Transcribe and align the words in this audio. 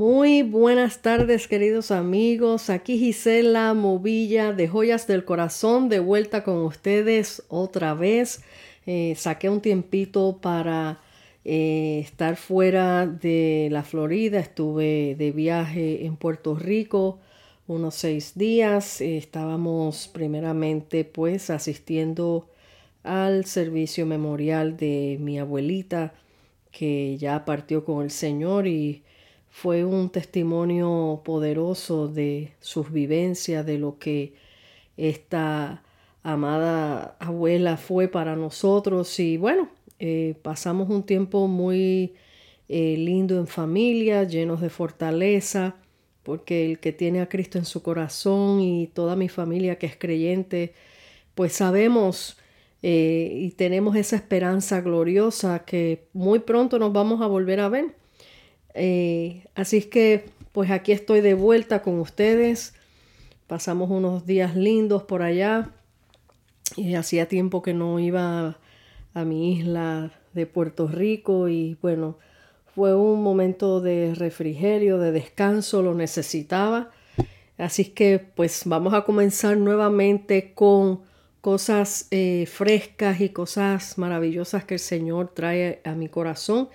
Muy 0.00 0.40
buenas 0.40 1.02
tardes 1.02 1.46
queridos 1.46 1.90
amigos, 1.90 2.70
aquí 2.70 2.98
Gisela 2.98 3.74
Movilla 3.74 4.54
de 4.54 4.66
Joyas 4.66 5.06
del 5.06 5.26
Corazón 5.26 5.90
de 5.90 6.00
vuelta 6.00 6.42
con 6.42 6.56
ustedes 6.64 7.42
otra 7.48 7.92
vez. 7.92 8.42
Eh, 8.86 9.12
saqué 9.18 9.50
un 9.50 9.60
tiempito 9.60 10.38
para 10.40 11.02
eh, 11.44 12.00
estar 12.02 12.36
fuera 12.36 13.06
de 13.06 13.68
la 13.70 13.82
Florida, 13.82 14.40
estuve 14.40 15.16
de 15.18 15.32
viaje 15.32 16.06
en 16.06 16.16
Puerto 16.16 16.54
Rico 16.54 17.18
unos 17.66 17.94
seis 17.94 18.32
días, 18.38 19.02
estábamos 19.02 20.08
primeramente 20.08 21.04
pues 21.04 21.50
asistiendo 21.50 22.48
al 23.02 23.44
servicio 23.44 24.06
memorial 24.06 24.78
de 24.78 25.18
mi 25.20 25.38
abuelita 25.38 26.14
que 26.72 27.18
ya 27.18 27.44
partió 27.44 27.84
con 27.84 28.02
el 28.02 28.10
Señor 28.10 28.66
y 28.66 29.02
fue 29.50 29.84
un 29.84 30.10
testimonio 30.10 31.22
poderoso 31.24 32.08
de 32.08 32.52
sus 32.60 32.90
vivencias, 32.92 33.66
de 33.66 33.78
lo 33.78 33.98
que 33.98 34.34
esta 34.96 35.82
amada 36.22 37.16
abuela 37.18 37.76
fue 37.76 38.08
para 38.08 38.36
nosotros 38.36 39.18
y 39.20 39.36
bueno, 39.36 39.68
eh, 39.98 40.34
pasamos 40.42 40.88
un 40.88 41.02
tiempo 41.02 41.46
muy 41.48 42.14
eh, 42.68 42.96
lindo 42.96 43.38
en 43.38 43.46
familia, 43.46 44.24
llenos 44.24 44.60
de 44.60 44.70
fortaleza, 44.70 45.76
porque 46.22 46.70
el 46.70 46.78
que 46.78 46.92
tiene 46.92 47.20
a 47.20 47.28
Cristo 47.28 47.58
en 47.58 47.64
su 47.64 47.82
corazón 47.82 48.60
y 48.60 48.86
toda 48.88 49.16
mi 49.16 49.28
familia 49.28 49.78
que 49.78 49.86
es 49.86 49.96
creyente, 49.96 50.74
pues 51.34 51.54
sabemos 51.54 52.38
eh, 52.82 53.30
y 53.34 53.50
tenemos 53.52 53.96
esa 53.96 54.16
esperanza 54.16 54.80
gloriosa 54.80 55.64
que 55.64 56.06
muy 56.12 56.40
pronto 56.40 56.78
nos 56.78 56.92
vamos 56.92 57.20
a 57.22 57.26
volver 57.26 57.60
a 57.60 57.68
ver. 57.68 57.99
Eh, 58.74 59.44
así 59.54 59.78
es 59.78 59.86
que 59.86 60.26
pues 60.52 60.70
aquí 60.70 60.92
estoy 60.92 61.20
de 61.20 61.34
vuelta 61.34 61.82
con 61.82 61.98
ustedes. 62.00 62.74
Pasamos 63.46 63.90
unos 63.90 64.26
días 64.26 64.56
lindos 64.56 65.02
por 65.04 65.22
allá. 65.22 65.70
Y 66.76 66.94
hacía 66.94 67.26
tiempo 67.26 67.62
que 67.62 67.74
no 67.74 67.98
iba 67.98 68.58
a 69.14 69.24
mi 69.24 69.54
isla 69.54 70.12
de 70.32 70.46
Puerto 70.46 70.86
Rico 70.86 71.48
y 71.48 71.76
bueno, 71.82 72.18
fue 72.74 72.94
un 72.94 73.22
momento 73.22 73.80
de 73.80 74.14
refrigerio, 74.14 74.98
de 74.98 75.10
descanso, 75.10 75.82
lo 75.82 75.94
necesitaba. 75.94 76.90
Así 77.58 77.86
que 77.86 78.18
pues 78.18 78.62
vamos 78.64 78.94
a 78.94 79.02
comenzar 79.02 79.56
nuevamente 79.56 80.54
con 80.54 81.02
cosas 81.40 82.06
eh, 82.10 82.46
frescas 82.46 83.20
y 83.20 83.30
cosas 83.30 83.98
maravillosas 83.98 84.64
que 84.64 84.74
el 84.74 84.80
Señor 84.80 85.32
trae 85.34 85.80
a 85.84 85.94
mi 85.94 86.08
corazón. 86.08 86.68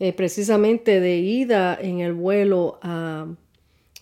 Eh, 0.00 0.12
precisamente 0.14 0.98
de 0.98 1.18
ida 1.18 1.78
en 1.80 2.00
el 2.00 2.14
vuelo 2.14 2.78
a, 2.82 3.26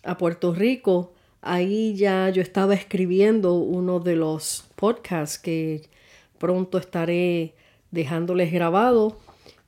a 0.05 0.17
Puerto 0.17 0.55
Rico, 0.55 1.13
ahí 1.43 1.95
ya 1.97 2.31
yo 2.31 2.41
estaba 2.41 2.75
escribiendo 2.75 3.55
uno 3.55 4.01
de 4.01 4.17
los 4.17 4.65
podcasts 4.77 5.39
que 5.39 5.83
pronto 6.39 6.79
estaré 6.79 7.55
dejándoles 7.91 8.53
grabado. 8.53 9.19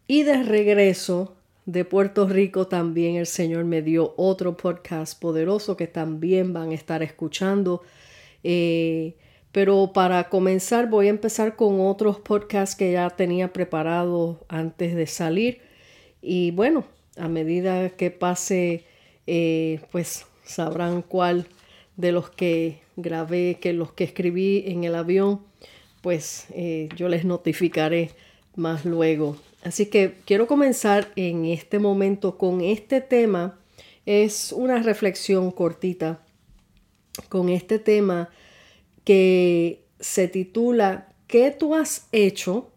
Y 0.06 0.22
de 0.22 0.42
regreso 0.42 1.34
de 1.66 1.84
Puerto 1.84 2.26
Rico 2.26 2.66
también 2.66 3.16
el 3.16 3.26
Señor 3.26 3.64
me 3.64 3.82
dio 3.82 4.14
otro 4.16 4.56
podcast 4.56 5.20
poderoso 5.20 5.76
que 5.76 5.86
también 5.86 6.52
van 6.52 6.70
a 6.70 6.74
estar 6.74 7.02
escuchando. 7.02 7.82
Eh, 8.42 9.16
pero 9.52 9.92
para 9.92 10.28
comenzar 10.28 10.88
voy 10.88 11.06
a 11.06 11.10
empezar 11.10 11.56
con 11.56 11.80
otros 11.80 12.18
podcasts 12.20 12.76
que 12.76 12.92
ya 12.92 13.10
tenía 13.10 13.52
preparado 13.52 14.44
antes 14.48 14.94
de 14.94 15.06
salir. 15.06 15.69
Y 16.22 16.50
bueno, 16.50 16.84
a 17.16 17.28
medida 17.28 17.91
que 17.91 18.10
pase, 18.10 18.84
eh, 19.26 19.81
pues 19.91 20.26
sabrán 20.44 21.03
cuál 21.03 21.47
de 21.97 22.12
los 22.12 22.31
que 22.31 22.81
grabé, 22.97 23.58
que 23.60 23.72
los 23.72 23.92
que 23.92 24.04
escribí 24.04 24.64
en 24.66 24.84
el 24.84 24.94
avión, 24.94 25.41
pues 26.03 26.47
eh, 26.54 26.88
yo 26.97 27.09
les 27.09 27.25
notificaré 27.25 28.10
más 28.56 28.84
luego. 28.84 29.36
Así 29.62 29.86
que 29.86 30.14
quiero 30.25 30.47
comenzar 30.47 31.12
en 31.16 31.44
este 31.44 31.78
momento 31.78 32.38
con 32.38 32.60
este 32.60 33.00
tema. 33.00 33.59
Es 34.06 34.53
una 34.53 34.82
reflexión 34.82 35.50
cortita 35.50 36.25
con 37.28 37.48
este 37.50 37.78
tema 37.78 38.30
que 39.04 39.84
se 40.00 40.28
titula 40.28 41.09
¿Qué 41.26 41.50
tú 41.50 41.75
has 41.75 42.09
hecho 42.10 42.72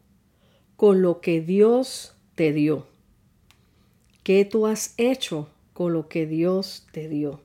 con 0.75 1.01
lo 1.01 1.21
que 1.21 1.41
Dios 1.41 2.15
te 2.35 2.51
dio? 2.51 2.92
¿Qué 4.23 4.45
tú 4.45 4.67
has 4.67 4.93
hecho 4.97 5.49
con 5.73 5.93
lo 5.93 6.07
que 6.07 6.25
Dios 6.25 6.87
te 6.91 7.09
dio? 7.09 7.41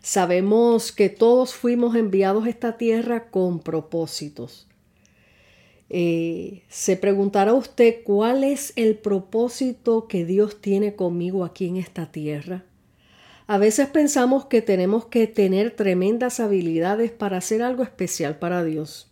Sabemos 0.00 0.90
que 0.92 1.08
todos 1.10 1.54
fuimos 1.54 1.96
enviados 1.96 2.46
a 2.46 2.48
esta 2.48 2.76
tierra 2.78 3.30
con 3.30 3.60
propósitos. 3.60 4.66
Eh, 5.90 6.62
se 6.68 6.96
preguntará 6.96 7.52
usted 7.52 8.02
cuál 8.04 8.42
es 8.42 8.72
el 8.76 8.96
propósito 8.96 10.08
que 10.08 10.24
Dios 10.24 10.60
tiene 10.60 10.96
conmigo 10.96 11.44
aquí 11.44 11.66
en 11.66 11.76
esta 11.76 12.10
tierra. 12.10 12.64
A 13.46 13.58
veces 13.58 13.88
pensamos 13.88 14.46
que 14.46 14.62
tenemos 14.62 15.04
que 15.04 15.26
tener 15.26 15.72
tremendas 15.72 16.40
habilidades 16.40 17.10
para 17.10 17.36
hacer 17.36 17.62
algo 17.62 17.82
especial 17.82 18.38
para 18.38 18.64
Dios. 18.64 19.10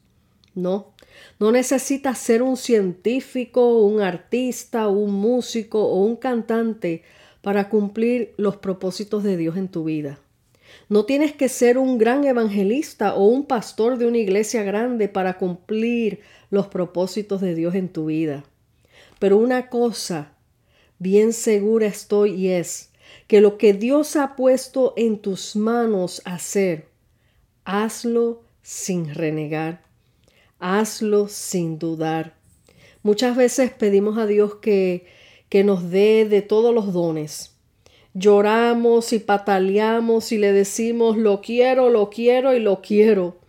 No, 0.55 0.93
no 1.39 1.53
necesitas 1.53 2.19
ser 2.19 2.43
un 2.43 2.57
científico, 2.57 3.79
un 3.79 4.01
artista, 4.01 4.89
un 4.89 5.13
músico 5.13 5.85
o 5.85 6.05
un 6.05 6.17
cantante 6.17 7.03
para 7.41 7.69
cumplir 7.69 8.35
los 8.37 8.57
propósitos 8.57 9.23
de 9.23 9.37
Dios 9.37 9.57
en 9.57 9.69
tu 9.69 9.85
vida. 9.85 10.19
No 10.89 11.05
tienes 11.05 11.33
que 11.33 11.49
ser 11.49 11.79
un 11.79 11.99
gran 11.99 12.25
evangelista 12.25 13.15
o 13.15 13.27
un 13.27 13.47
pastor 13.47 13.99
de 13.99 14.07
una 14.07 14.19
iglesia 14.19 14.63
grande 14.63 15.09
para 15.09 15.39
cumplir 15.39 16.21
los 16.51 16.69
propósitos 16.69 17.41
de 17.41 17.55
Dios 17.55 17.75
en 17.75 17.89
tu 17.89 18.07
vida. 18.07 18.45
Pero 19.19 19.39
una 19.39 19.69
cosa 19.69 20.33
bien 20.99 21.33
segura 21.33 21.87
estoy 21.87 22.33
y 22.35 22.49
es 22.49 22.91
que 23.27 23.41
lo 23.41 23.59
que 23.59 23.73
Dios 23.73 24.17
ha 24.17 24.37
puesto 24.37 24.95
en 24.97 25.19
tus 25.19 25.57
manos 25.57 26.23
hacer, 26.25 26.89
hazlo 27.65 28.43
sin 28.63 29.15
renegar, 29.15 29.83
hazlo 30.63 31.29
sin 31.29 31.79
dudar. 31.79 32.35
Muchas 33.03 33.37
veces 33.37 33.73
pedimos 33.73 34.17
a 34.17 34.27
Dios 34.27 34.55
que, 34.57 35.07
que 35.49 35.65
nos 35.65 35.91
dé 35.91 36.25
de 36.25 36.41
todos 36.41 36.75
los 36.75 36.93
dones. 36.93 37.55
Lloramos 38.15 39.13
y 39.13 39.19
pataleamos 39.19 40.33
y 40.33 40.39
le 40.39 40.53
decimos 40.53 41.19
lo 41.19 41.41
quiero, 41.41 41.91
lo 41.91 42.09
quiero 42.09 42.55
y 42.55 42.61
lo 42.61 42.81
quiero 42.81 43.43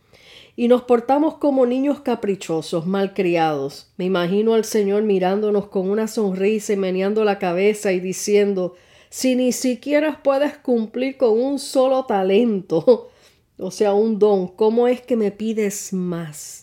y 0.56 0.68
nos 0.68 0.84
portamos 0.84 1.36
como 1.36 1.66
niños 1.66 2.02
caprichosos, 2.02 2.86
malcriados. 2.86 3.92
Me 3.98 4.06
imagino 4.06 4.54
al 4.54 4.66
Señor 4.66 5.04
mirándonos 5.04 5.68
con 5.68 5.90
una 5.90 6.08
sonrisa 6.08 6.74
y 6.74 6.78
meneando 6.78 7.24
la 7.24 7.40
cabeza 7.40 7.92
y 7.92 8.00
diciendo, 8.00 8.76
si 9.10 9.36
ni 9.36 9.52
siquiera 9.52 10.22
puedes 10.22 10.58
cumplir 10.58 11.18
con 11.18 11.40
un 11.40 11.58
solo 11.60 12.06
talento, 12.06 13.10
o 13.58 13.72
sea, 13.72 13.94
un 13.94 14.20
don, 14.20 14.48
¿cómo 14.48 14.88
es 14.88 15.02
que 15.02 15.16
me 15.16 15.32
pides 15.32 15.92
más? 15.92 16.63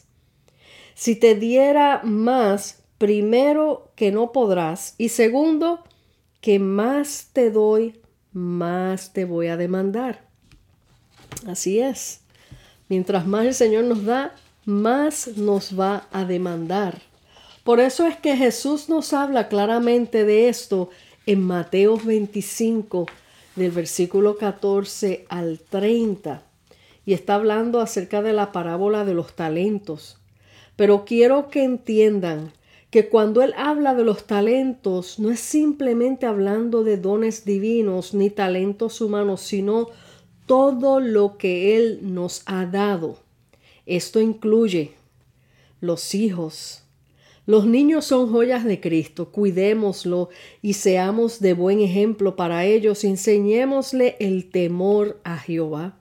Si 1.01 1.17
te 1.17 1.35
diera 1.35 2.03
más, 2.05 2.83
primero 2.99 3.91
que 3.97 4.13
no 4.13 4.33
podrás 4.33 4.97
y 4.99 5.09
segundo, 5.09 5.83
que 6.43 6.59
más 6.59 7.31
te 7.33 7.51
doy, 7.51 7.99
más 8.35 9.15
te 9.15 9.25
voy 9.25 9.47
a 9.47 9.57
demandar. 9.57 10.27
Así 11.47 11.81
es. 11.81 12.21
Mientras 12.91 13.27
más 13.27 13.47
el 13.47 13.55
Señor 13.55 13.85
nos 13.85 14.05
da, 14.05 14.37
más 14.67 15.39
nos 15.39 15.81
va 15.81 16.07
a 16.13 16.27
demandar. 16.27 17.01
Por 17.65 17.81
eso 17.81 18.07
es 18.07 18.19
que 18.19 18.37
Jesús 18.37 18.91
nos 18.91 19.15
habla 19.15 19.49
claramente 19.49 20.27
de 20.27 20.51
esto 20.51 20.91
en 21.25 21.41
Mateo 21.41 21.97
25, 21.97 23.07
del 23.57 23.71
versículo 23.71 24.37
14 24.37 25.25
al 25.31 25.61
30, 25.61 26.43
y 27.07 27.15
está 27.15 27.37
hablando 27.37 27.81
acerca 27.81 28.21
de 28.21 28.35
la 28.35 28.53
parábola 28.53 29.07
de 29.07 29.15
los 29.15 29.35
talentos. 29.35 30.20
Pero 30.77 31.05
quiero 31.05 31.49
que 31.49 31.65
entiendan 31.65 32.53
que 32.91 33.09
cuando 33.09 33.43
Él 33.43 33.55
habla 33.57 33.95
de 33.95 34.05
los 34.05 34.27
talentos, 34.27 35.19
no 35.19 35.31
es 35.31 35.41
simplemente 35.41 36.27
hablando 36.27 36.83
de 36.83 36.97
dones 36.97 37.45
divinos 37.45 38.15
ni 38.15 38.31
talentos 38.31 39.01
humanos, 39.01 39.43
sino 39.43 39.89
todo 40.47 40.99
lo 41.01 41.39
que 41.39 41.77
Él 41.77 42.01
nos 42.03 42.43
ha 42.47 42.67
dado. 42.67 43.19
Esto 43.87 44.21
incluye 44.21 44.95
los 45.81 46.15
hijos. 46.15 46.83
Los 47.47 47.67
niños 47.67 48.05
son 48.05 48.31
joyas 48.31 48.65
de 48.65 48.81
Cristo, 48.81 49.33
cuidémoslo 49.33 50.29
y 50.63 50.75
seamos 50.75 51.41
de 51.41 51.55
buen 51.55 51.81
ejemplo 51.81 52.37
para 52.37 52.65
ellos, 52.65 53.03
enseñémosle 53.03 54.17
el 54.21 54.51
temor 54.51 55.21
a 55.25 55.37
Jehová. 55.39 55.99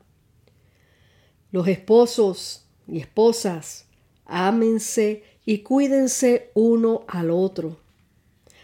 Los 1.51 1.67
esposos 1.67 2.65
y 2.87 2.99
esposas, 2.99 3.88
ámense 4.29 5.23
y 5.45 5.59
cuídense 5.59 6.51
uno 6.53 7.05
al 7.07 7.31
otro. 7.31 7.77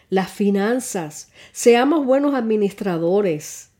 Las 0.10 0.32
finanzas, 0.32 1.32
seamos 1.52 2.06
buenos 2.06 2.36
administradores 2.36 3.72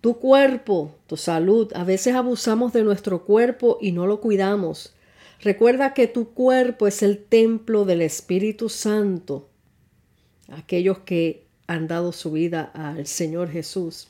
Tu 0.00 0.18
cuerpo, 0.18 0.94
tu 1.06 1.18
salud. 1.18 1.70
A 1.74 1.84
veces 1.84 2.14
abusamos 2.14 2.72
de 2.72 2.82
nuestro 2.82 3.26
cuerpo 3.26 3.76
y 3.82 3.92
no 3.92 4.06
lo 4.06 4.22
cuidamos. 4.22 4.94
Recuerda 5.42 5.92
que 5.92 6.06
tu 6.06 6.32
cuerpo 6.32 6.86
es 6.86 7.02
el 7.02 7.22
templo 7.22 7.84
del 7.84 8.00
Espíritu 8.00 8.70
Santo. 8.70 9.50
Aquellos 10.48 11.00
que 11.00 11.46
han 11.66 11.86
dado 11.86 12.12
su 12.12 12.32
vida 12.32 12.70
al 12.72 13.06
Señor 13.06 13.50
Jesús. 13.50 14.08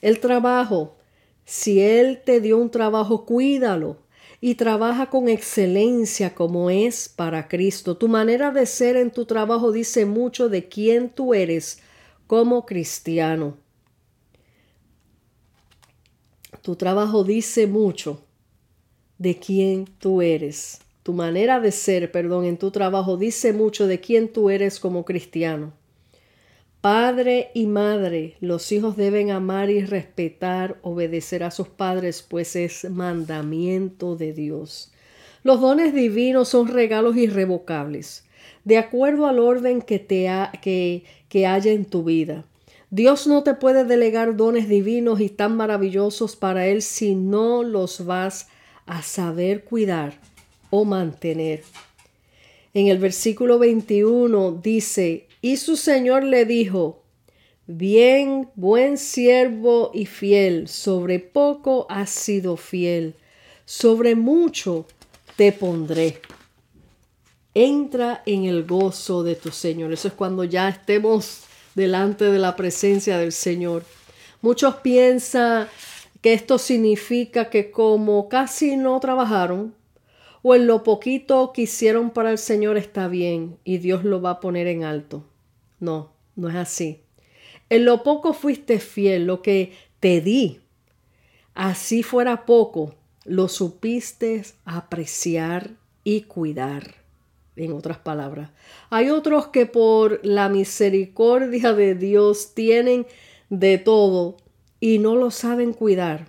El 0.00 0.20
trabajo. 0.20 0.96
Si 1.44 1.80
Él 1.80 2.22
te 2.24 2.40
dio 2.40 2.58
un 2.58 2.70
trabajo, 2.70 3.26
cuídalo 3.26 3.96
y 4.40 4.54
trabaja 4.54 5.10
con 5.10 5.28
excelencia 5.28 6.34
como 6.34 6.70
es 6.70 7.08
para 7.08 7.46
Cristo. 7.48 7.96
Tu 7.96 8.08
manera 8.08 8.50
de 8.50 8.64
ser 8.66 8.96
en 8.96 9.10
tu 9.10 9.26
trabajo 9.26 9.70
dice 9.70 10.06
mucho 10.06 10.48
de 10.48 10.68
quién 10.68 11.10
tú 11.10 11.34
eres 11.34 11.80
como 12.26 12.64
cristiano. 12.64 13.58
Tu 16.62 16.76
trabajo 16.76 17.24
dice 17.24 17.66
mucho 17.66 18.24
de 19.18 19.38
quién 19.38 19.86
tú 19.98 20.22
eres. 20.22 20.80
Tu 21.02 21.12
manera 21.12 21.60
de 21.60 21.72
ser, 21.72 22.10
perdón, 22.10 22.44
en 22.44 22.58
tu 22.58 22.70
trabajo 22.70 23.16
dice 23.16 23.52
mucho 23.52 23.86
de 23.86 24.00
quién 24.00 24.32
tú 24.32 24.50
eres 24.50 24.80
como 24.80 25.04
cristiano. 25.04 25.72
Padre 26.80 27.50
y 27.52 27.66
madre, 27.66 28.36
los 28.40 28.72
hijos 28.72 28.96
deben 28.96 29.30
amar 29.30 29.68
y 29.68 29.84
respetar, 29.84 30.78
obedecer 30.80 31.42
a 31.42 31.50
sus 31.50 31.68
padres, 31.68 32.24
pues 32.26 32.56
es 32.56 32.88
mandamiento 32.88 34.16
de 34.16 34.32
Dios. 34.32 34.90
Los 35.42 35.60
dones 35.60 35.92
divinos 35.92 36.48
son 36.48 36.68
regalos 36.68 37.18
irrevocables, 37.18 38.24
de 38.64 38.78
acuerdo 38.78 39.26
al 39.26 39.40
orden 39.40 39.82
que, 39.82 39.98
te 39.98 40.30
que, 40.62 41.04
que 41.28 41.46
haya 41.46 41.70
en 41.70 41.84
tu 41.84 42.02
vida. 42.02 42.46
Dios 42.88 43.26
no 43.26 43.42
te 43.42 43.52
puede 43.52 43.84
delegar 43.84 44.36
dones 44.36 44.66
divinos 44.66 45.20
y 45.20 45.28
tan 45.28 45.58
maravillosos 45.58 46.34
para 46.34 46.66
Él 46.66 46.80
si 46.80 47.14
no 47.14 47.62
los 47.62 48.06
vas 48.06 48.48
a 48.86 49.02
saber 49.02 49.64
cuidar 49.64 50.14
o 50.70 50.86
mantener. 50.86 51.62
En 52.72 52.86
el 52.86 52.96
versículo 52.96 53.58
21 53.58 54.60
dice, 54.62 55.26
y 55.40 55.56
su 55.56 55.76
señor 55.76 56.24
le 56.24 56.44
dijo, 56.44 57.00
Bien, 57.72 58.48
buen 58.56 58.98
siervo 58.98 59.92
y 59.94 60.06
fiel, 60.06 60.66
sobre 60.66 61.20
poco 61.20 61.86
has 61.88 62.10
sido 62.10 62.56
fiel, 62.56 63.14
sobre 63.64 64.16
mucho 64.16 64.86
te 65.36 65.52
pondré. 65.52 66.20
Entra 67.54 68.24
en 68.26 68.44
el 68.44 68.64
gozo 68.64 69.22
de 69.22 69.36
tu 69.36 69.52
Señor. 69.52 69.92
Eso 69.92 70.08
es 70.08 70.14
cuando 70.14 70.42
ya 70.42 70.68
estemos 70.68 71.44
delante 71.76 72.24
de 72.24 72.40
la 72.40 72.56
presencia 72.56 73.18
del 73.18 73.30
Señor. 73.30 73.84
Muchos 74.42 74.74
piensan 74.76 75.68
que 76.20 76.32
esto 76.32 76.58
significa 76.58 77.50
que 77.50 77.70
como 77.70 78.28
casi 78.28 78.76
no 78.76 78.98
trabajaron, 78.98 79.76
o 80.42 80.56
en 80.56 80.66
lo 80.66 80.82
poquito 80.82 81.52
que 81.52 81.62
hicieron 81.62 82.10
para 82.10 82.32
el 82.32 82.38
Señor 82.38 82.76
está 82.76 83.06
bien 83.06 83.58
y 83.62 83.78
Dios 83.78 84.02
lo 84.02 84.20
va 84.20 84.30
a 84.30 84.40
poner 84.40 84.66
en 84.66 84.82
alto. 84.82 85.29
No, 85.80 86.12
no 86.36 86.48
es 86.48 86.56
así. 86.56 87.00
En 87.68 87.84
lo 87.84 88.02
poco 88.02 88.32
fuiste 88.32 88.78
fiel, 88.78 89.26
lo 89.26 89.42
que 89.42 89.72
te 89.98 90.20
di, 90.20 90.60
así 91.54 92.02
fuera 92.02 92.46
poco, 92.46 92.94
lo 93.24 93.48
supiste 93.48 94.44
apreciar 94.64 95.70
y 96.04 96.22
cuidar. 96.22 96.94
En 97.56 97.72
otras 97.72 97.98
palabras, 97.98 98.50
hay 98.88 99.10
otros 99.10 99.48
que 99.48 99.66
por 99.66 100.24
la 100.24 100.48
misericordia 100.48 101.72
de 101.74 101.94
Dios 101.94 102.54
tienen 102.54 103.06
de 103.50 103.76
todo 103.78 104.36
y 104.78 104.98
no 104.98 105.16
lo 105.16 105.30
saben 105.30 105.72
cuidar. 105.72 106.28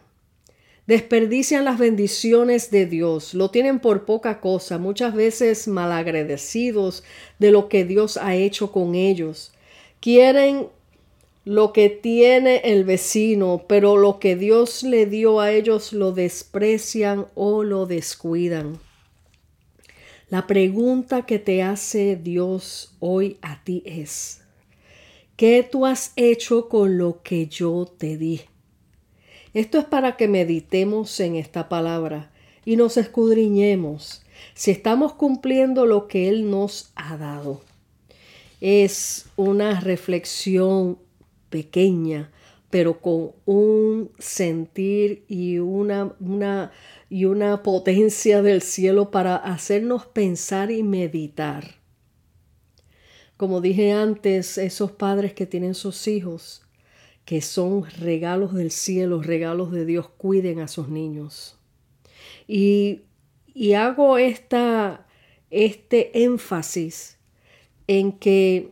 Desperdician 0.91 1.63
las 1.63 1.79
bendiciones 1.79 2.69
de 2.69 2.85
Dios, 2.85 3.33
lo 3.33 3.49
tienen 3.49 3.79
por 3.79 4.03
poca 4.03 4.41
cosa, 4.41 4.77
muchas 4.77 5.15
veces 5.15 5.69
malagradecidos 5.69 7.05
de 7.39 7.51
lo 7.51 7.69
que 7.69 7.85
Dios 7.85 8.17
ha 8.17 8.35
hecho 8.35 8.73
con 8.73 8.93
ellos. 8.93 9.53
Quieren 10.01 10.67
lo 11.45 11.71
que 11.71 11.87
tiene 11.87 12.57
el 12.65 12.83
vecino, 12.83 13.63
pero 13.69 13.95
lo 13.95 14.19
que 14.19 14.35
Dios 14.35 14.83
le 14.83 15.05
dio 15.05 15.39
a 15.39 15.53
ellos 15.53 15.93
lo 15.93 16.11
desprecian 16.11 17.25
o 17.35 17.63
lo 17.63 17.85
descuidan. 17.85 18.77
La 20.29 20.45
pregunta 20.45 21.25
que 21.25 21.39
te 21.39 21.63
hace 21.63 22.17
Dios 22.17 22.97
hoy 22.99 23.37
a 23.41 23.63
ti 23.63 23.81
es, 23.85 24.41
¿qué 25.37 25.63
tú 25.63 25.85
has 25.85 26.11
hecho 26.17 26.67
con 26.67 26.97
lo 26.97 27.21
que 27.23 27.47
yo 27.47 27.89
te 27.97 28.17
di? 28.17 28.41
Esto 29.53 29.79
es 29.79 29.85
para 29.85 30.15
que 30.15 30.29
meditemos 30.29 31.19
en 31.19 31.35
esta 31.35 31.67
palabra 31.67 32.31
y 32.63 32.77
nos 32.77 32.95
escudriñemos 32.95 34.23
si 34.53 34.71
estamos 34.71 35.13
cumpliendo 35.13 35.85
lo 35.85 36.07
que 36.07 36.29
Él 36.29 36.49
nos 36.49 36.91
ha 36.95 37.17
dado. 37.17 37.61
Es 38.61 39.25
una 39.35 39.81
reflexión 39.81 40.99
pequeña, 41.49 42.31
pero 42.69 43.01
con 43.01 43.31
un 43.45 44.11
sentir 44.19 45.25
y 45.27 45.59
una, 45.59 46.15
una, 46.21 46.71
y 47.09 47.25
una 47.25 47.61
potencia 47.63 48.41
del 48.41 48.61
cielo 48.61 49.11
para 49.11 49.35
hacernos 49.35 50.05
pensar 50.05 50.71
y 50.71 50.81
meditar. 50.81 51.75
Como 53.35 53.59
dije 53.59 53.91
antes, 53.91 54.57
esos 54.57 54.91
padres 54.91 55.33
que 55.33 55.45
tienen 55.45 55.73
sus 55.73 56.07
hijos, 56.07 56.61
que 57.25 57.41
son 57.41 57.85
regalos 57.99 58.53
del 58.53 58.71
cielo, 58.71 59.21
regalos 59.21 59.71
de 59.71 59.85
Dios, 59.85 60.09
cuiden 60.17 60.59
a 60.59 60.67
sus 60.67 60.89
niños. 60.89 61.57
Y, 62.47 63.01
y 63.53 63.73
hago 63.73 64.17
esta, 64.17 65.05
este 65.49 66.23
énfasis 66.23 67.17
en 67.87 68.11
que 68.11 68.71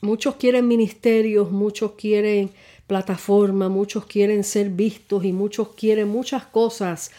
muchos 0.00 0.36
quieren 0.36 0.68
ministerios, 0.68 1.50
muchos 1.50 1.92
quieren 1.92 2.50
plataforma, 2.86 3.68
muchos 3.68 4.06
quieren 4.06 4.44
ser 4.44 4.70
vistos 4.70 5.24
y 5.24 5.32
muchos 5.32 5.70
quieren 5.70 6.08
muchas 6.08 6.44
cosas 6.44 7.10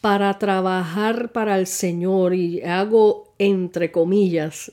para 0.00 0.38
trabajar 0.38 1.30
para 1.30 1.58
el 1.58 1.66
Señor 1.66 2.34
y 2.34 2.60
hago 2.62 3.32
entre 3.38 3.92
comillas 3.92 4.72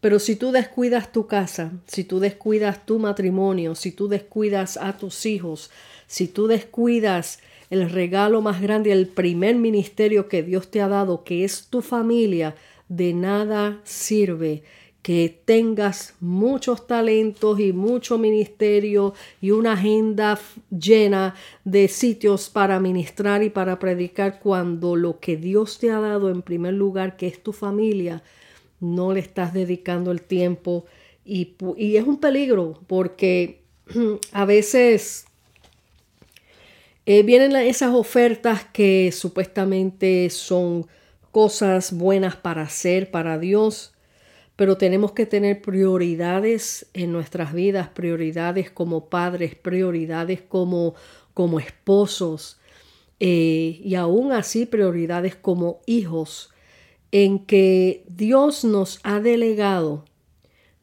pero 0.00 0.18
si 0.18 0.36
tú 0.36 0.50
descuidas 0.52 1.12
tu 1.12 1.26
casa, 1.26 1.72
si 1.86 2.04
tú 2.04 2.20
descuidas 2.20 2.86
tu 2.86 2.98
matrimonio, 2.98 3.74
si 3.74 3.92
tú 3.92 4.08
descuidas 4.08 4.76
a 4.76 4.96
tus 4.96 5.26
hijos, 5.26 5.70
si 6.06 6.26
tú 6.26 6.46
descuidas 6.46 7.40
el 7.68 7.90
regalo 7.90 8.40
más 8.40 8.60
grande, 8.60 8.92
el 8.92 9.06
primer 9.06 9.56
ministerio 9.56 10.28
que 10.28 10.42
Dios 10.42 10.70
te 10.70 10.80
ha 10.80 10.88
dado, 10.88 11.22
que 11.22 11.44
es 11.44 11.66
tu 11.68 11.82
familia, 11.82 12.56
de 12.88 13.14
nada 13.14 13.80
sirve 13.84 14.64
que 15.02 15.40
tengas 15.44 16.14
muchos 16.20 16.86
talentos 16.86 17.58
y 17.58 17.72
mucho 17.72 18.18
ministerio 18.18 19.14
y 19.40 19.50
una 19.50 19.72
agenda 19.72 20.38
llena 20.70 21.34
de 21.64 21.88
sitios 21.88 22.50
para 22.50 22.80
ministrar 22.80 23.42
y 23.42 23.50
para 23.50 23.78
predicar 23.78 24.40
cuando 24.40 24.96
lo 24.96 25.18
que 25.18 25.36
Dios 25.36 25.78
te 25.78 25.90
ha 25.90 26.00
dado 26.00 26.30
en 26.30 26.42
primer 26.42 26.74
lugar, 26.74 27.16
que 27.16 27.28
es 27.28 27.42
tu 27.42 27.52
familia, 27.52 28.22
no 28.80 29.12
le 29.12 29.20
estás 29.20 29.52
dedicando 29.54 30.10
el 30.10 30.22
tiempo 30.22 30.86
y, 31.24 31.54
es 31.96 32.04
un 32.04 32.18
peligro 32.18 32.80
porque 32.86 33.60
a 34.32 34.44
veces 34.44 35.26
eh, 37.06 37.22
vienen 37.22 37.54
esas 37.56 37.94
ofertas 37.94 38.64
que 38.72 39.12
supuestamente 39.12 40.28
son 40.30 40.86
cosas 41.30 41.92
buenas 41.92 42.36
para 42.36 42.62
hacer 42.62 43.10
para 43.10 43.38
Dios, 43.38 43.92
pero 44.56 44.76
tenemos 44.76 45.12
que 45.12 45.26
tener 45.26 45.62
prioridades 45.62 46.86
en 46.92 47.12
nuestras 47.12 47.52
vidas, 47.52 47.88
prioridades 47.88 48.70
como 48.70 49.08
padres, 49.08 49.54
prioridades 49.54 50.42
como, 50.42 50.94
como 51.32 51.60
esposos 51.60 52.58
eh, 53.20 53.80
y 53.84 53.94
aún 53.94 54.32
así 54.32 54.66
prioridades 54.66 55.36
como 55.36 55.80
hijos 55.86 56.50
en 57.12 57.40
que 57.40 58.04
Dios 58.08 58.64
nos 58.64 59.00
ha 59.02 59.20
delegado 59.20 60.04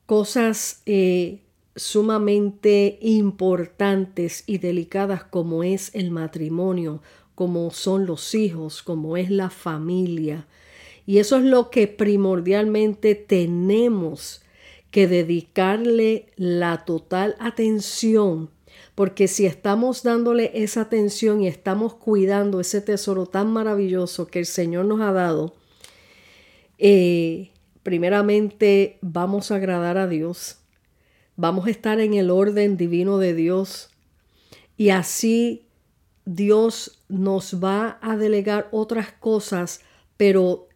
cosas 0.05 0.81
eh, 0.85 1.41
sumamente 1.75 2.97
importantes 3.01 4.43
y 4.47 4.57
delicadas 4.57 5.23
como 5.23 5.63
es 5.63 5.91
el 5.93 6.11
matrimonio, 6.11 7.01
como 7.35 7.71
son 7.71 8.05
los 8.05 8.33
hijos, 8.33 8.81
como 8.81 9.15
es 9.15 9.29
la 9.29 9.49
familia. 9.49 10.47
Y 11.05 11.19
eso 11.19 11.37
es 11.37 11.43
lo 11.43 11.69
que 11.69 11.87
primordialmente 11.87 13.15
tenemos 13.15 14.41
que 14.91 15.07
dedicarle 15.07 16.27
la 16.35 16.83
total 16.85 17.35
atención, 17.39 18.49
porque 18.95 19.27
si 19.27 19.45
estamos 19.45 20.01
dándole 20.01 20.51
esa 20.55 20.81
atención 20.81 21.41
y 21.43 21.47
estamos 21.47 21.93
cuidando 21.93 22.59
ese 22.59 22.81
tesoro 22.81 23.27
tan 23.27 23.51
maravilloso 23.51 24.27
que 24.27 24.39
el 24.39 24.45
Señor 24.45 24.85
nos 24.85 25.01
ha 25.01 25.11
dado, 25.11 25.53
eh, 26.77 27.51
primeramente 27.83 28.99
vamos 29.01 29.51
a 29.51 29.55
agradar 29.55 29.97
a 29.97 30.07
Dios, 30.07 30.59
vamos 31.35 31.67
a 31.67 31.71
estar 31.71 31.99
en 31.99 32.13
el 32.13 32.29
orden 32.29 32.77
divino 32.77 33.17
de 33.17 33.33
Dios 33.33 33.89
Y 34.75 34.89
así 34.89 35.67
Dios 36.25 36.99
nos 37.07 37.63
va 37.63 37.97
a 38.01 38.17
delegar 38.17 38.67
otras 38.71 39.11
cosas, 39.13 39.81
pero 40.17 40.67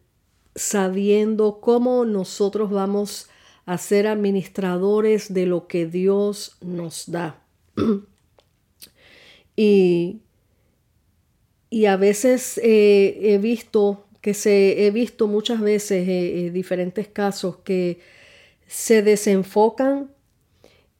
sabiendo 0.54 1.60
cómo 1.60 2.04
nosotros 2.04 2.70
vamos 2.70 3.28
a 3.66 3.78
ser 3.78 4.06
administradores 4.06 5.32
de 5.32 5.46
lo 5.46 5.66
que 5.66 5.86
Dios 5.86 6.56
nos 6.62 7.10
da. 7.10 7.42
y, 9.56 10.22
y, 11.70 11.86
a 11.86 11.96
veces 11.96 12.58
eh, 12.62 13.18
he 13.22 13.38
visto 13.38 14.06
que 14.22 14.32
se 14.32 14.86
he 14.86 14.90
visto 14.90 15.26
muchas 15.26 15.60
veces 15.60 16.08
eh, 16.08 16.50
diferentes 16.52 17.08
casos 17.08 17.58
que 17.58 18.00
se 18.66 19.02
desenfocan 19.02 20.10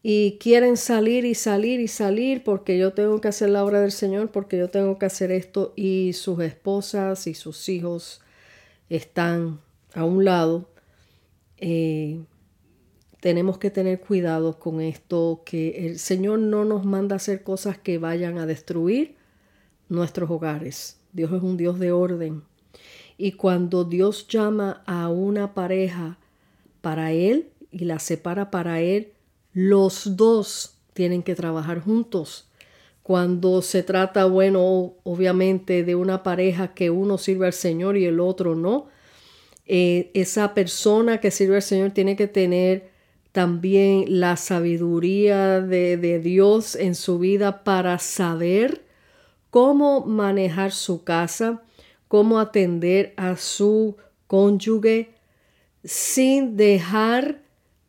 y 0.03 0.39
quieren 0.39 0.77
salir 0.77 1.25
y 1.25 1.35
salir 1.35 1.81
y 1.81 1.89
salir 1.89 2.43
porque 2.43 2.77
yo 2.77 2.93
tengo 2.93 3.21
que 3.21 3.29
hacer 3.29 3.51
la 3.51 3.65
obra 3.65 3.81
del 3.81 3.93
Señor, 3.93 4.33
porque 4.33 4.59
yo 4.59 4.69
tengo 4.69 4.99
que 4.99 5.07
hacer 5.07 5.31
esto 5.31 5.73
y 5.77 6.13
sus 6.15 6.41
esposas 6.41 7.27
y 7.29 7.35
sus 7.35 7.69
hijos 7.69 8.21
están 8.91 9.61
a 9.95 10.05
un 10.05 10.25
lado. 10.25 10.69
Eh, 11.59 12.21
tenemos 13.21 13.59
que 13.59 13.71
tener 13.71 14.01
cuidado 14.01 14.59
con 14.59 14.81
esto, 14.81 15.43
que 15.47 15.87
el 15.87 16.01
Señor 16.01 16.41
no 16.41 16.65
nos 16.65 16.85
manda 16.85 17.15
a 17.15 17.19
hacer 17.19 17.45
cosas 17.45 17.79
que 17.79 17.99
vayan 17.99 18.39
a 18.39 18.47
destruir 18.47 19.15
nuestros 19.89 20.29
hogares. 20.29 20.99
Dios 21.13 21.33
es 21.33 21.43
un 21.43 21.57
Dios 21.57 21.79
de 21.79 21.93
orden. 21.93 22.43
Y 23.23 23.31
cuando 23.31 23.85
Dios 23.85 24.27
llama 24.27 24.83
a 24.85 25.09
una 25.09 25.55
pareja 25.55 26.19
para 26.81 27.13
Él 27.13 27.51
y 27.71 27.85
la 27.85 28.01
separa 28.01 28.51
para 28.51 28.81
Él, 28.81 29.13
los 29.53 30.17
dos 30.17 30.75
tienen 30.93 31.23
que 31.23 31.37
trabajar 31.37 31.79
juntos. 31.79 32.49
Cuando 33.05 33.63
se 33.63 33.85
trata, 33.85 34.25
bueno, 34.25 34.95
obviamente 35.05 35.85
de 35.85 35.95
una 35.95 36.25
pareja 36.25 36.75
que 36.75 36.91
uno 36.91 37.17
sirve 37.17 37.47
al 37.47 37.53
Señor 37.53 37.97
y 37.97 38.07
el 38.07 38.19
otro 38.19 38.57
no, 38.57 38.89
eh, 39.67 40.11
esa 40.15 40.53
persona 40.53 41.21
que 41.21 41.31
sirve 41.31 41.55
al 41.55 41.63
Señor 41.63 41.93
tiene 41.93 42.17
que 42.17 42.27
tener 42.27 42.91
también 43.31 44.07
la 44.09 44.37
sabiduría 44.37 45.61
de, 45.61 45.97
de 45.97 46.19
Dios 46.19 46.75
en 46.75 46.97
su 46.97 47.21
vida 47.21 47.63
para 47.63 48.01
saber 48.01 48.83
cómo 49.51 50.05
manejar 50.05 50.73
su 50.73 51.05
casa, 51.05 51.63
cómo 52.13 52.41
atender 52.41 53.15
a 53.17 53.39
su 53.39 53.97
cónyuge 54.27 55.15
sin 55.83 56.59
dejar 56.59 57.41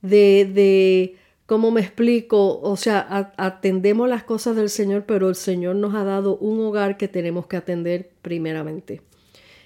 de, 0.01 0.50
de 0.50 1.18
¿cómo 1.46 1.72
me 1.72 1.82
explico? 1.82 2.62
O 2.62 2.77
sea, 2.77 3.34
atendemos 3.36 4.08
las 4.08 4.24
cosas 4.24 4.56
del 4.56 4.70
Señor, 4.70 5.03
pero 5.06 5.27
el 5.27 5.36
Señor 5.36 5.75
nos 5.75 5.94
ha 5.94 6.06
dado 6.06 6.38
un 6.38 6.62
hogar 6.62 6.96
que 6.96 7.10
tenemos 7.10 7.48
que 7.48 7.58
atender 7.58 8.12
primeramente. 8.22 9.01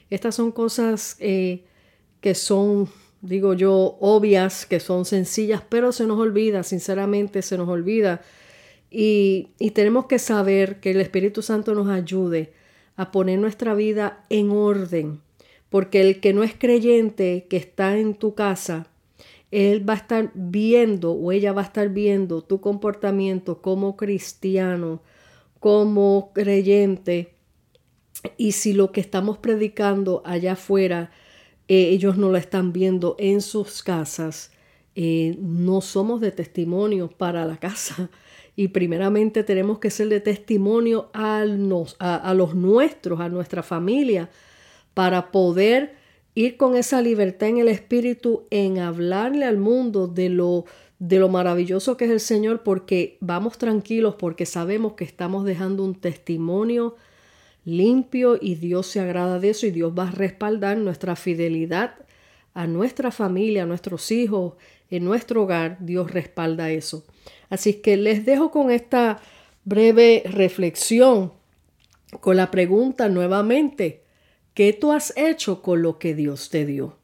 Estas 0.10 0.34
son 0.34 0.52
cosas 0.52 1.18
eh, 1.20 1.64
que 2.20 2.34
son, 2.34 2.90
digo 3.22 3.54
yo, 3.54 4.00
obvias, 4.00 4.66
que 4.66 4.80
son 4.80 5.06
sencillas, 5.06 5.62
pero 5.70 5.92
se 5.92 6.08
nos 6.08 6.18
olvida, 6.18 6.64
sinceramente 6.64 7.44
se 7.44 7.60
nos 7.60 7.70
olvida. 7.70 8.24
Y, 8.90 9.50
y 9.60 9.70
tenemos 9.70 10.08
que 10.08 10.18
saber 10.18 10.80
que 10.80 10.90
el 10.90 11.02
Espíritu 11.02 11.44
Santo 11.44 11.76
nos 11.76 11.90
ayude 11.90 12.54
a 12.98 13.12
poner 13.12 13.40
nuestra 13.40 13.74
vida 13.76 14.26
en 14.30 14.52
orden, 14.52 15.22
porque 15.70 16.02
el 16.02 16.20
que 16.20 16.34
no 16.34 16.44
es 16.44 16.54
creyente, 16.54 17.46
que 17.50 17.58
está 17.58 17.98
en 17.98 18.16
tu 18.16 18.36
casa, 18.36 18.88
él 19.52 19.88
va 19.88 19.94
a 19.94 19.98
estar 19.98 20.32
viendo 20.34 21.14
o 21.14 21.32
ella 21.32 21.54
va 21.54 21.62
a 21.62 21.66
estar 21.66 21.90
viendo 21.90 22.42
tu 22.42 22.60
comportamiento 22.60 23.62
como 23.62 23.96
cristiano, 23.96 25.02
como 25.60 26.32
creyente. 26.34 27.34
Y 28.36 28.54
si 28.54 28.74
lo 28.74 28.92
que 28.92 29.00
estamos 29.00 29.38
predicando 29.38 30.22
allá 30.26 30.54
afuera, 30.54 31.12
eh, 31.68 31.90
ellos 31.90 32.18
no 32.18 32.30
lo 32.30 32.38
están 32.38 32.74
viendo 32.74 33.16
en 33.20 33.42
sus 33.42 33.84
casas, 33.84 34.52
eh, 34.96 35.38
no 35.40 35.82
somos 35.82 36.22
de 36.22 36.32
testimonio 36.32 37.10
para 37.10 37.46
la 37.46 37.58
casa. 37.60 38.10
Y 38.58 38.70
primeramente 38.70 39.44
tenemos 39.44 39.80
que 39.80 39.90
ser 39.90 40.10
de 40.10 40.20
testimonio 40.20 41.10
a, 41.14 41.42
a 41.42 42.34
los 42.34 42.56
nuestros, 42.56 43.22
a 43.22 43.30
nuestra 43.30 43.64
familia, 43.64 44.30
para 44.94 45.32
poder 45.32 45.96
ir 46.34 46.58
con 46.58 46.76
esa 46.76 47.02
libertad 47.02 47.50
en 47.50 47.60
el 47.60 47.70
espíritu 47.70 48.48
en 48.50 48.80
hablarle 48.80 49.46
al 49.46 49.58
mundo 49.58 50.08
de 50.08 50.30
lo 50.30 50.66
de 51.00 51.20
lo 51.20 51.30
maravilloso 51.30 51.96
que 51.96 52.06
es 52.06 52.12
el 52.12 52.20
Señor 52.20 52.64
porque 52.64 53.18
vamos 53.22 53.60
tranquilos 53.60 54.16
porque 54.16 54.48
sabemos 54.48 54.94
que 54.94 55.04
estamos 55.04 55.46
dejando 55.46 55.84
un 55.84 55.94
testimonio 55.94 56.96
limpio 57.66 58.40
y 58.42 58.56
Dios 58.56 58.88
se 58.88 59.00
agrada 59.00 59.40
de 59.40 59.52
eso 59.52 59.68
y 59.68 59.72
Dios 59.72 59.94
va 59.98 60.08
a 60.08 60.12
respaldar 60.12 60.78
nuestra 60.80 61.16
fidelidad 61.16 61.94
a 62.58 62.66
nuestra 62.66 63.12
familia, 63.12 63.64
a 63.64 63.66
nuestros 63.68 64.12
hijos, 64.12 64.54
en 64.90 65.06
nuestro 65.06 65.44
hogar, 65.44 65.78
Dios 65.80 66.10
respalda 66.10 66.72
eso. 66.72 67.06
Así 67.50 67.76
que 67.76 67.98
les 67.98 68.26
dejo 68.26 68.52
con 68.52 68.72
esta 68.72 69.20
breve 69.64 70.24
reflexión, 70.26 71.34
con 72.22 72.38
la 72.38 72.52
pregunta 72.52 73.10
nuevamente, 73.10 74.04
¿Qué 74.58 74.74
tú 74.74 74.92
has 74.92 75.14
hecho 75.16 75.62
con 75.62 75.84
lo 75.84 76.00
que 76.00 76.16
Dios 76.16 76.50
te 76.50 76.66
dio? 76.66 76.98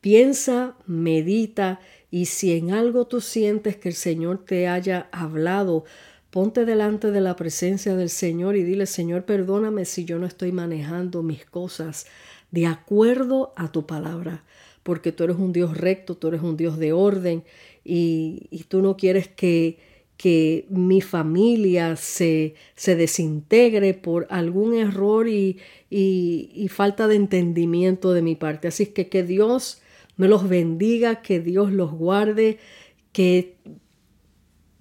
Piensa, 0.00 0.74
medita 0.86 1.80
y 2.10 2.24
si 2.24 2.56
en 2.56 2.70
algo 2.70 3.06
tú 3.06 3.20
sientes 3.20 3.76
que 3.76 3.90
el 3.90 3.94
Señor 3.94 4.42
te 4.46 4.68
haya 4.68 5.10
hablado, 5.12 5.84
ponte 6.30 6.64
delante 6.64 7.10
de 7.10 7.20
la 7.20 7.36
presencia 7.36 7.94
del 7.94 8.08
Señor 8.08 8.56
y 8.56 8.62
dile, 8.62 8.86
Señor, 8.86 9.26
perdóname 9.26 9.84
si 9.84 10.06
yo 10.06 10.18
no 10.18 10.24
estoy 10.24 10.50
manejando 10.50 11.22
mis 11.22 11.44
cosas 11.44 12.06
de 12.50 12.64
acuerdo 12.64 13.52
a 13.54 13.70
tu 13.70 13.84
palabra, 13.84 14.44
porque 14.86 15.10
tú 15.10 15.24
eres 15.24 15.36
un 15.36 15.52
Dios 15.52 15.76
recto, 15.76 16.16
tú 16.16 16.28
eres 16.28 16.42
un 16.42 16.56
Dios 16.56 16.78
de 16.78 16.92
orden 16.92 17.42
y, 17.84 18.46
y 18.50 18.62
tú 18.68 18.82
no 18.82 18.96
quieres 18.96 19.26
que 19.26 19.78
que 20.16 20.64
mi 20.70 21.02
familia 21.02 21.96
se, 21.96 22.54
se 22.74 22.96
desintegre 22.96 23.92
por 23.92 24.26
algún 24.30 24.74
error 24.74 25.28
y, 25.28 25.58
y, 25.90 26.68
falta 26.68 27.06
de 27.06 27.16
entendimiento 27.16 28.14
de 28.14 28.22
mi 28.22 28.34
parte. 28.34 28.68
Así 28.68 28.86
que 28.86 29.08
que 29.08 29.22
Dios 29.22 29.82
me 30.16 30.26
los 30.26 30.48
bendiga, 30.48 31.20
que 31.20 31.40
Dios 31.40 31.70
los 31.70 31.92
guarde, 31.92 32.58
que 33.12 33.56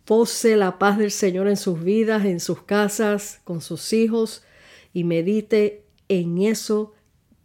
pose 0.06 0.56
la 0.56 0.80
paz 0.80 0.98
del 0.98 1.12
Señor 1.12 1.50
en 1.50 1.58
sus 1.58 1.84
vidas, 1.84 2.24
en 2.24 2.40
sus 2.40 2.62
casas, 2.62 3.42
con 3.44 3.60
sus 3.60 3.92
hijos 3.92 4.42
y 4.94 5.04
medite 5.04 5.84
en 6.08 6.38
eso 6.38 6.95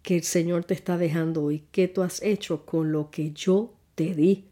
que 0.03 0.17
el 0.17 0.23
Señor 0.23 0.65
te 0.65 0.75
está 0.75 0.99
dejando 0.99 1.45
hoy. 1.45 1.65
¿Qué 1.73 1.89
tú 1.89 2.03
has 2.03 2.23
hecho 2.23 2.65
con 2.65 2.93
lo 2.93 3.11
que 3.11 3.33
yo 3.33 3.73
te 3.95 4.15
di? 4.15 4.45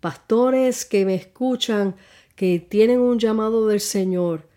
Pastores 0.00 0.84
que 0.84 1.04
me 1.04 1.14
escuchan, 1.14 1.96
que 2.36 2.58
tienen 2.58 3.00
un 3.00 3.18
llamado 3.18 3.66
del 3.68 3.80
Señor 3.80 4.48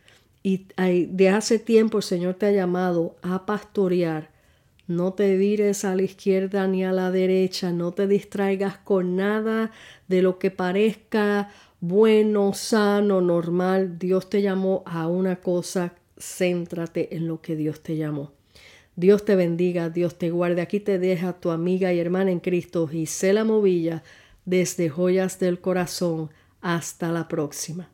y 0.44 0.68
de 0.78 1.30
hace 1.30 1.60
tiempo 1.60 1.98
el 1.98 2.04
Señor 2.04 2.36
te 2.36 2.46
ha 2.46 2.52
llamado 2.52 3.18
a 3.22 3.46
pastorear, 3.46 4.32
no 4.88 5.14
te 5.14 5.36
vires 5.36 5.84
a 5.84 5.94
la 5.96 6.04
izquierda 6.04 6.66
ni 6.68 6.86
a 6.86 6.94
la 6.94 7.12
derecha, 7.12 7.74
no 7.74 7.92
te 7.92 8.08
distraigas 8.08 8.78
con 8.78 9.18
nada 9.18 9.72
de 10.08 10.22
lo 10.22 10.40
que 10.40 10.50
parezca 10.50 11.50
bueno, 11.82 12.54
sano, 12.54 13.22
normal. 13.22 14.00
Dios 14.00 14.30
te 14.30 14.42
llamó 14.42 14.84
a 14.86 15.08
una 15.08 15.42
cosa, 15.42 15.94
céntrate 16.18 17.16
en 17.16 17.28
lo 17.28 17.42
que 17.42 17.56
Dios 17.56 17.82
te 17.82 17.98
llamó. 17.98 18.37
Dios 18.98 19.26
te 19.26 19.36
bendiga, 19.36 19.92
Dios 19.92 20.18
te 20.18 20.32
guarde. 20.32 20.60
Aquí 20.60 20.80
te 20.80 20.98
deja 20.98 21.40
tu 21.40 21.52
amiga 21.52 21.94
y 21.94 22.00
hermana 22.00 22.32
en 22.32 22.40
Cristo, 22.40 22.88
Gisela 22.88 23.44
Movilla, 23.44 24.02
desde 24.44 24.90
Joyas 24.90 25.38
del 25.38 25.62
Corazón. 25.62 26.32
Hasta 26.62 27.12
la 27.12 27.28
próxima. 27.28 27.92